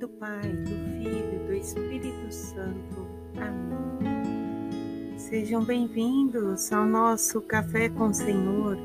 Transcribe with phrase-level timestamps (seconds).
[0.00, 3.06] do Pai, do Filho, do Espírito Santo.
[3.36, 5.18] Amém.
[5.18, 8.78] Sejam bem-vindos ao nosso Café com o Senhor.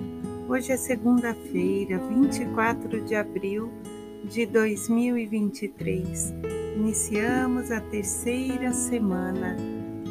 [0.50, 3.72] Hoje é segunda-feira, 24 de abril
[4.26, 6.34] de 2023.
[6.76, 9.56] Iniciamos a terceira semana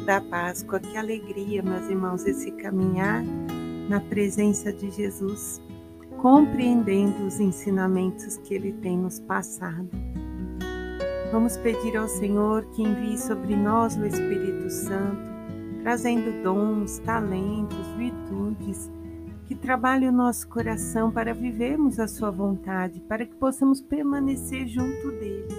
[0.07, 0.79] da Páscoa.
[0.79, 3.23] Que alegria, meus irmãos, esse caminhar
[3.87, 5.61] na presença de Jesus,
[6.17, 9.87] compreendendo os ensinamentos que ele tem nos passado.
[11.35, 15.29] Vamos pedir ao Senhor que envie sobre nós o Espírito Santo,
[15.81, 18.89] trazendo dons, talentos, virtudes,
[19.45, 25.11] que trabalhe o nosso coração para vivermos a Sua vontade, para que possamos permanecer junto
[25.11, 25.49] dele.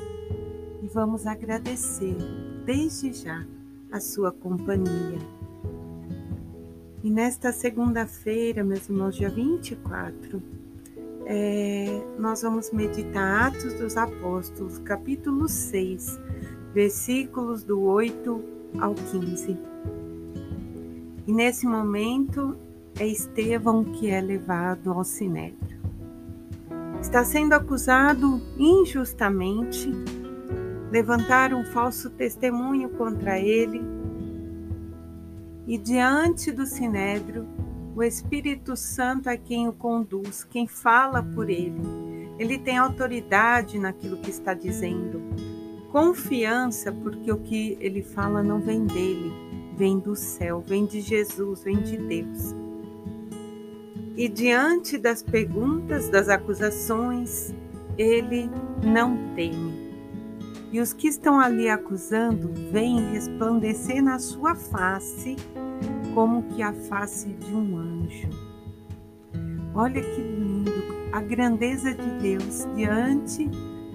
[0.82, 2.16] E vamos agradecer
[2.64, 3.46] desde já
[3.92, 5.18] a Sua companhia.
[7.04, 10.42] E nesta segunda-feira, meus irmãos, dia 24,
[11.28, 16.20] é, nós vamos meditar Atos dos Apóstolos, capítulo 6,
[16.72, 18.44] versículos do 8
[18.78, 19.58] ao 15.
[21.26, 22.56] E nesse momento
[22.96, 25.80] é Estevão que é levado ao sinédrio.
[27.00, 29.90] Está sendo acusado injustamente,
[30.92, 33.82] levantaram um falso testemunho contra ele,
[35.66, 37.55] e diante do sinédrio
[37.96, 41.80] o Espírito Santo é quem o conduz, quem fala por ele.
[42.38, 45.22] Ele tem autoridade naquilo que está dizendo.
[45.90, 49.32] Confiança, porque o que ele fala não vem dele,
[49.74, 52.54] vem do céu, vem de Jesus, vem de Deus.
[54.14, 57.54] E diante das perguntas, das acusações,
[57.96, 58.50] ele
[58.84, 59.86] não teme.
[60.70, 65.36] E os que estão ali acusando vêm resplandecer na sua face
[66.16, 68.30] como que a face de um anjo.
[69.74, 70.72] Olha que lindo
[71.12, 73.46] a grandeza de Deus diante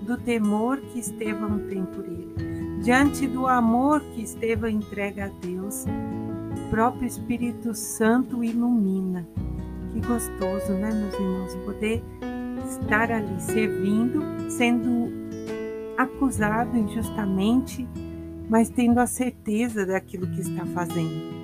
[0.03, 2.35] do temor que Estevão tem por ele,
[2.83, 5.85] diante do amor que Estevão entrega a Deus.
[6.67, 9.27] O próprio Espírito Santo ilumina.
[9.91, 12.03] Que gostoso, né, meus irmãos, poder
[12.69, 15.09] estar ali servindo, sendo
[15.97, 17.89] acusado injustamente,
[18.47, 21.40] mas tendo a certeza daquilo que está fazendo.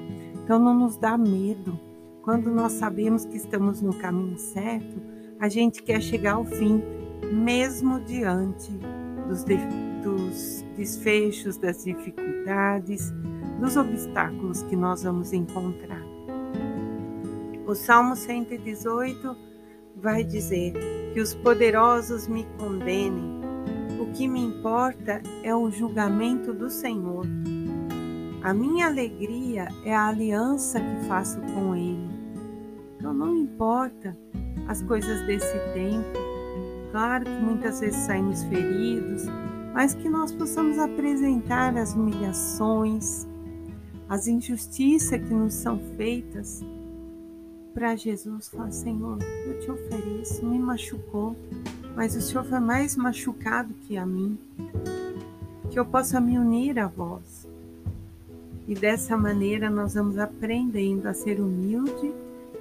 [0.47, 1.78] Então não nos dá medo.
[2.22, 4.96] Quando nós sabemos que estamos no caminho certo,
[5.41, 6.81] a gente quer chegar ao fim,
[7.34, 8.72] mesmo diante
[9.28, 9.57] dos, de,
[10.02, 13.12] dos desfechos, das dificuldades,
[13.59, 16.02] dos obstáculos que nós vamos encontrar.
[17.66, 19.36] O Salmo 118
[19.97, 20.72] vai dizer
[21.13, 23.41] que os poderosos me condenem.
[24.00, 27.25] O que me importa é o julgamento do Senhor.
[28.44, 32.08] A minha alegria é a aliança que faço com Ele.
[32.96, 34.16] Então não importa
[34.68, 36.18] as coisas desse tempo.
[36.92, 39.24] Claro que muitas vezes saímos feridos,
[39.74, 43.28] mas que nós possamos apresentar as humilhações,
[44.08, 46.62] as injustiças que nos são feitas
[47.74, 48.50] para Jesus.
[48.50, 49.18] Falar, Senhor,
[49.48, 51.36] eu te ofereço, me machucou,
[51.96, 54.38] mas o Senhor foi mais machucado que a mim.
[55.72, 57.48] Que eu possa me unir a vós
[58.68, 62.14] e dessa maneira nós vamos aprendendo a ser humilde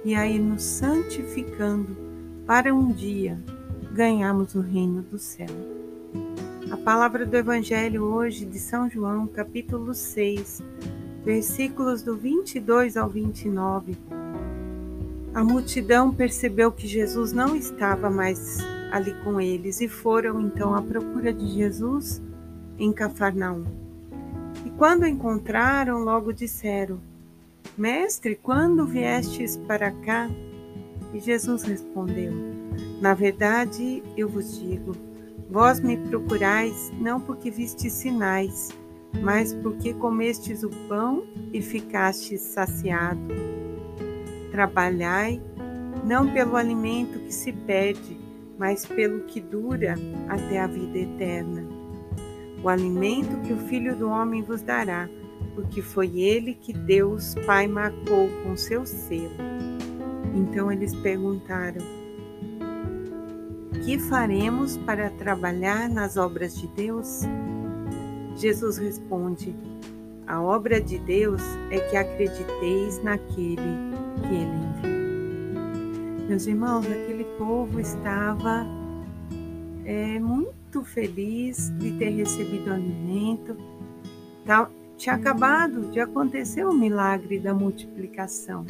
[0.05, 1.97] e a nos santificando
[2.45, 3.37] para um dia
[3.91, 5.47] ganharmos o reino do céu.
[6.71, 10.61] A palavra do Evangelho hoje de São João, capítulo 6,
[11.25, 13.97] versículos do 22 ao 29.
[15.33, 18.59] A multidão percebeu que Jesus não estava mais
[18.91, 22.21] ali com eles e foram então à procura de Jesus
[22.79, 23.86] em Cafarnaum.
[24.77, 26.99] Quando encontraram, logo disseram:
[27.75, 30.29] Mestre, quando viestes para cá?
[31.11, 32.31] E Jesus respondeu:
[33.01, 34.91] Na verdade, eu vos digo,
[35.49, 38.69] vós me procurais não porque vistes sinais,
[39.19, 43.33] mas porque comestes o pão e ficastes saciado.
[44.51, 45.41] Trabalhai
[46.05, 48.15] não pelo alimento que se perde,
[48.59, 49.95] mas pelo que dura
[50.29, 51.66] até a vida eterna
[52.67, 55.09] o alimento que o Filho do Homem vos dará,
[55.55, 59.31] porque foi ele que Deus Pai marcou com seu selo.
[60.35, 61.81] Então eles perguntaram:
[63.85, 67.21] Que faremos para trabalhar nas obras de Deus?
[68.35, 69.55] Jesus responde:
[70.27, 71.41] A obra de Deus
[71.71, 73.55] é que acrediteis naquele
[74.23, 76.27] que ele enviou.
[76.27, 78.65] Meus irmãos, aquele povo estava
[79.85, 83.57] é, muito muito feliz de ter recebido alimento.
[84.95, 88.65] Tinha acabado de acontecer o milagre da multiplicação.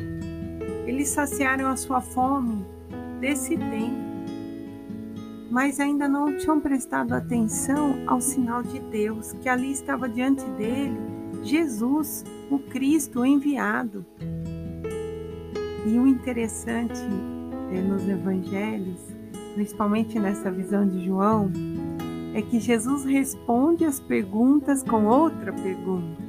[0.85, 2.65] Eles saciaram a sua fome
[3.19, 4.07] desse tempo.
[5.49, 10.97] mas ainda não tinham prestado atenção ao sinal de Deus, que ali estava diante dele
[11.41, 14.05] Jesus, o Cristo enviado.
[15.85, 16.99] E o interessante
[17.71, 18.99] é, nos evangelhos,
[19.53, 21.49] principalmente nessa visão de João,
[22.37, 26.21] é que Jesus responde as perguntas com outra pergunta.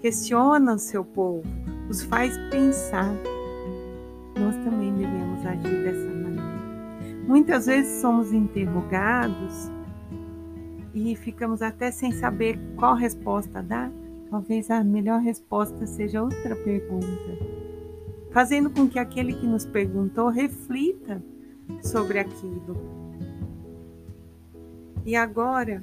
[0.00, 1.44] Questiona o seu povo,
[1.88, 3.14] os faz pensar.
[4.36, 7.22] Nós também devemos agir dessa maneira.
[7.24, 9.70] Muitas vezes somos interrogados
[10.92, 13.92] e ficamos até sem saber qual resposta dar.
[14.28, 17.38] Talvez a melhor resposta seja outra pergunta,
[18.32, 21.22] fazendo com que aquele que nos perguntou reflita
[21.80, 23.07] sobre aquilo.
[25.08, 25.82] E agora,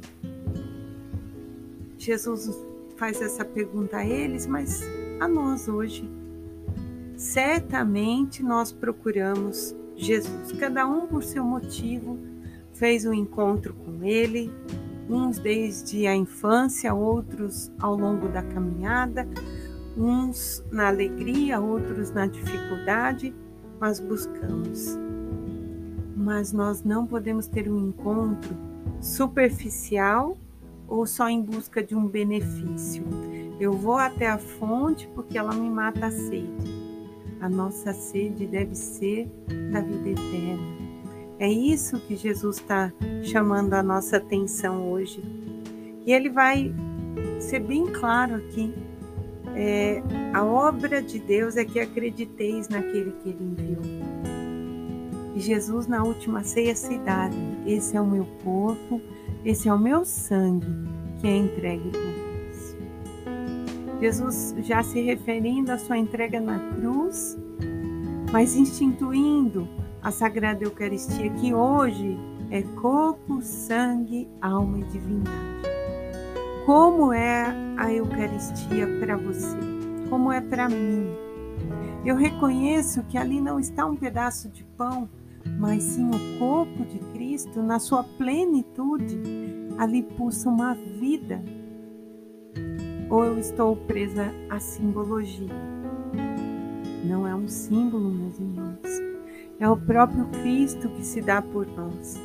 [1.97, 2.55] Jesus
[2.95, 4.83] faz essa pergunta a eles, mas
[5.19, 6.07] a nós hoje.
[7.17, 12.19] Certamente nós procuramos Jesus, cada um por seu motivo,
[12.73, 14.53] fez um encontro com Ele,
[15.09, 19.27] uns desde a infância, outros ao longo da caminhada,
[19.97, 23.33] uns na alegria, outros na dificuldade,
[23.79, 24.99] mas buscamos.
[26.15, 30.37] Mas nós não podemos ter um encontro superficial
[30.87, 33.03] ou só em busca de um benefício.
[33.59, 36.85] Eu vou até a fonte porque ela me mata a sede.
[37.39, 39.27] A nossa sede deve ser
[39.71, 40.75] da vida eterna.
[41.37, 42.93] É isso que Jesus está
[43.23, 45.21] chamando a nossa atenção hoje.
[46.05, 46.73] E ele vai
[47.39, 48.73] ser bem claro aqui.
[49.55, 50.01] É,
[50.33, 53.94] a obra de Deus é que acrediteis naquele que ele enviou.
[55.41, 57.29] Jesus, na última ceia, se dá:
[57.65, 59.01] esse é o meu corpo,
[59.43, 60.67] esse é o meu sangue
[61.19, 62.77] que é entregue por vós.
[63.99, 67.37] Jesus já se referindo à sua entrega na cruz,
[68.31, 69.67] mas instituindo
[70.01, 72.17] a Sagrada Eucaristia, que hoje
[72.51, 75.55] é corpo, sangue, alma e divindade.
[76.65, 77.45] Como é
[77.77, 79.57] a Eucaristia para você?
[80.09, 81.07] Como é para mim?
[82.05, 85.09] Eu reconheço que ali não está um pedaço de pão,
[85.57, 89.19] mas sim o corpo de Cristo na sua plenitude.
[89.77, 91.43] Ali pulsa uma vida.
[93.09, 95.53] Ou eu estou presa à simbologia?
[97.03, 99.15] Não é um símbolo, meus irmãos
[99.59, 102.19] é o próprio Cristo que se dá por nós.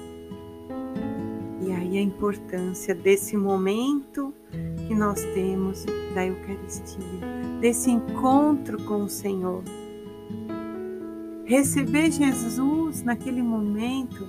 [1.63, 4.35] E aí a importância desse momento
[4.89, 5.85] que nós temos
[6.15, 7.05] da Eucaristia,
[7.61, 9.63] desse encontro com o Senhor.
[11.51, 14.25] Receber Jesus naquele momento,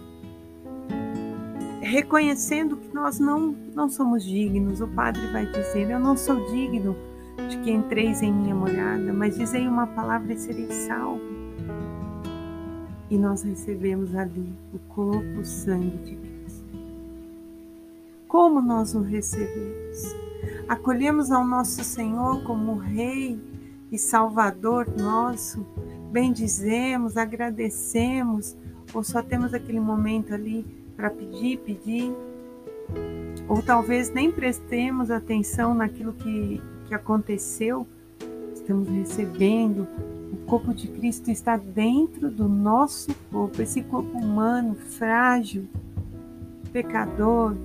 [1.79, 4.81] reconhecendo que nós não, não somos dignos.
[4.81, 6.95] O Padre vai dizer: Eu não sou digno
[7.47, 11.21] de que entreis em minha morada, mas dizei uma palavra e serei salvo
[13.11, 16.65] e nós recebemos ali o corpo, o sangue de Cristo.
[18.25, 20.15] Como nós o recebemos?
[20.67, 23.37] Acolhemos ao nosso Senhor como Rei
[23.91, 25.67] e Salvador nosso,
[26.11, 28.55] bendizemos, agradecemos,
[28.93, 30.65] ou só temos aquele momento ali
[30.95, 32.13] para pedir, pedir,
[33.47, 37.87] ou talvez nem prestemos atenção naquilo que, que aconteceu,
[38.53, 39.87] estamos recebendo
[40.31, 45.67] o corpo de Cristo está dentro do nosso corpo, esse corpo humano, frágil,
[46.71, 47.55] pecador.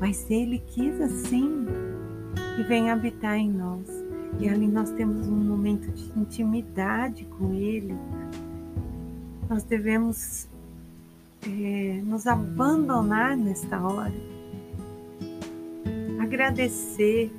[0.00, 1.66] Mas Ele quis assim
[2.58, 4.05] e vem habitar em nós.
[4.38, 7.96] E ali nós temos um momento de intimidade com Ele.
[9.48, 10.48] Nós devemos
[11.46, 14.12] é, nos abandonar nesta hora,
[16.18, 17.30] agradecer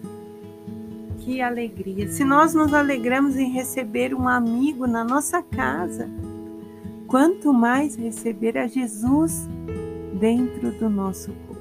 [1.19, 2.07] que alegria!
[2.09, 6.09] Se nós nos alegramos em receber um amigo na nossa casa,
[7.05, 9.47] quanto mais receber a Jesus
[10.19, 11.56] dentro do nosso corpo.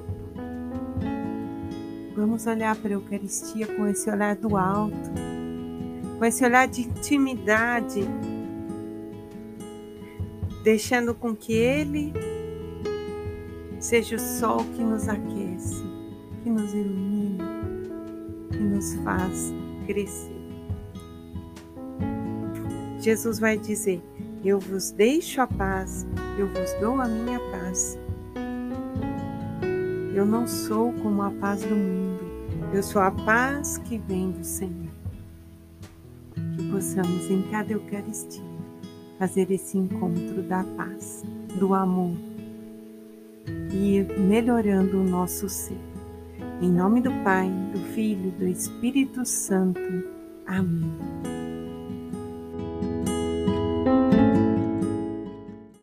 [2.27, 5.09] Vamos olhar para a Eucaristia com esse olhar do alto,
[6.19, 8.01] com esse olhar de intimidade,
[10.61, 12.11] deixando com que Ele
[13.79, 15.81] seja o sol que nos aquece,
[16.43, 17.45] que nos ilumina,
[18.51, 19.53] que nos faz
[19.85, 20.35] crescer.
[22.99, 24.01] Jesus vai dizer:
[24.43, 26.05] Eu vos deixo a paz,
[26.37, 27.97] eu vos dou a minha paz.
[30.13, 31.96] Eu não sou como a paz do mundo,
[32.77, 34.91] eu sou a paz que vem do Senhor.
[36.55, 38.43] Que possamos em cada Eucaristia
[39.17, 41.23] fazer esse encontro da paz,
[41.57, 42.15] do amor
[43.73, 45.79] e ir melhorando o nosso ser.
[46.61, 49.81] Em nome do Pai, do Filho do Espírito Santo.
[50.45, 51.36] Amém.